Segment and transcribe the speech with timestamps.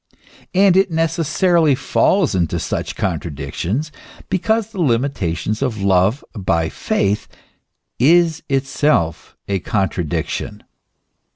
[0.55, 3.91] And it necessarily falls into such contradictions,
[4.29, 7.27] because the limitation of love by faith
[7.99, 10.63] is itself a contradiction.